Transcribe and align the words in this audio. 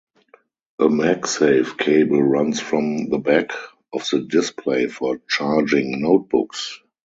A 0.79 0.85
MagSafe 0.85 1.77
cable 1.77 2.23
runs 2.23 2.59
from 2.59 3.09
the 3.09 3.19
back 3.19 3.51
of 3.93 4.03
the 4.11 4.21
display 4.23 4.87
for 4.87 5.21
charging 5.29 6.01
notebooks. 6.01 6.79